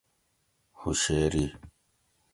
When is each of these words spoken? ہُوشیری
ہُوشیری 0.79 1.45